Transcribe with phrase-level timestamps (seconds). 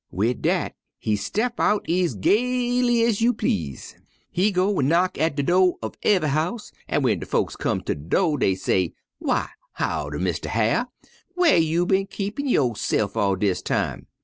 [0.09, 3.95] "Wid dat he step out ez gaily ez you please.
[4.31, 7.81] He go an' knock at de do' uv ev'y house, an' w'en de folks come
[7.81, 10.87] ter de do' dey say, 'W'y, howdy, Mistah Hyar',
[11.35, 14.07] whar you bin keepin' yo'se'f all dis time?'